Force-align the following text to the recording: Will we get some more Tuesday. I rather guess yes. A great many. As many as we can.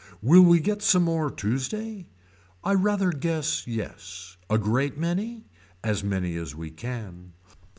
Will 0.19 0.41
we 0.41 0.59
get 0.59 0.81
some 0.81 1.03
more 1.03 1.29
Tuesday. 1.29 2.07
I 2.63 2.73
rather 2.73 3.11
guess 3.11 3.67
yes. 3.67 4.35
A 4.49 4.57
great 4.57 4.97
many. 4.97 5.45
As 5.83 6.03
many 6.03 6.35
as 6.37 6.55
we 6.55 6.71
can. 6.71 7.33